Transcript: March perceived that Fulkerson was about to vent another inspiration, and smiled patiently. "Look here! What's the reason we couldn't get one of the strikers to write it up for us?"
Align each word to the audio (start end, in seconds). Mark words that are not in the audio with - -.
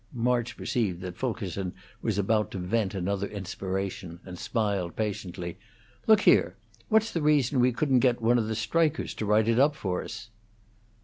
March 0.15 0.57
perceived 0.57 0.99
that 1.01 1.15
Fulkerson 1.15 1.75
was 2.01 2.17
about 2.17 2.49
to 2.49 2.57
vent 2.57 2.95
another 2.95 3.27
inspiration, 3.27 4.19
and 4.25 4.39
smiled 4.39 4.95
patiently. 4.95 5.59
"Look 6.07 6.21
here! 6.21 6.55
What's 6.89 7.11
the 7.11 7.21
reason 7.21 7.59
we 7.59 7.71
couldn't 7.71 7.99
get 7.99 8.19
one 8.19 8.39
of 8.39 8.47
the 8.47 8.55
strikers 8.55 9.13
to 9.13 9.27
write 9.27 9.47
it 9.47 9.59
up 9.59 9.75
for 9.75 10.03
us?" 10.03 10.31